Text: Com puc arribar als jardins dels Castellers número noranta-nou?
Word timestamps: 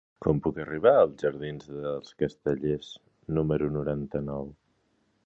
Com 0.25 0.37
puc 0.45 0.55
arribar 0.61 0.93
als 1.01 1.19
jardins 1.25 1.69
dels 1.75 2.15
Castellers 2.23 2.89
número 3.39 3.69
noranta-nou? 3.77 4.51